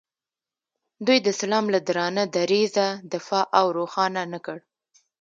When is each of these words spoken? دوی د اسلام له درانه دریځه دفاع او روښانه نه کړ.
دوی 1.05 1.17
د 1.21 1.25
اسلام 1.35 1.65
له 1.73 1.79
درانه 1.87 2.23
دریځه 2.35 2.87
دفاع 3.13 3.45
او 3.59 3.65
روښانه 3.77 4.21
نه 4.33 4.39
کړ. 4.45 4.57